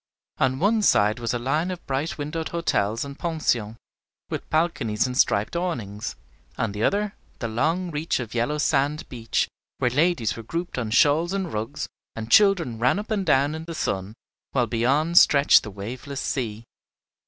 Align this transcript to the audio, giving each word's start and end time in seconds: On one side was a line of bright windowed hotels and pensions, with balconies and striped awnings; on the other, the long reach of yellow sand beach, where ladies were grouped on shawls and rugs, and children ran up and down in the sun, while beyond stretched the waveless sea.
On 0.39 0.57
one 0.57 0.81
side 0.81 1.19
was 1.19 1.31
a 1.31 1.37
line 1.37 1.69
of 1.69 1.85
bright 1.85 2.17
windowed 2.17 2.49
hotels 2.49 3.05
and 3.05 3.19
pensions, 3.19 3.77
with 4.31 4.49
balconies 4.49 5.05
and 5.05 5.15
striped 5.15 5.55
awnings; 5.55 6.15
on 6.57 6.71
the 6.71 6.83
other, 6.83 7.13
the 7.37 7.47
long 7.47 7.91
reach 7.91 8.19
of 8.19 8.33
yellow 8.33 8.57
sand 8.57 9.07
beach, 9.09 9.47
where 9.77 9.91
ladies 9.91 10.35
were 10.35 10.41
grouped 10.41 10.79
on 10.79 10.89
shawls 10.89 11.33
and 11.33 11.53
rugs, 11.53 11.87
and 12.15 12.31
children 12.31 12.79
ran 12.79 12.97
up 12.97 13.11
and 13.11 13.27
down 13.27 13.53
in 13.53 13.65
the 13.65 13.75
sun, 13.75 14.15
while 14.53 14.65
beyond 14.65 15.19
stretched 15.19 15.61
the 15.61 15.69
waveless 15.69 16.19
sea. 16.21 16.63